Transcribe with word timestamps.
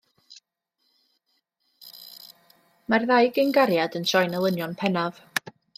Mae'r 2.93 3.07
ddau 3.07 3.33
gyn-gariad 3.39 4.01
yn 4.01 4.13
troi'n 4.13 4.39
elynion 4.41 4.79
pennaf. 4.83 5.27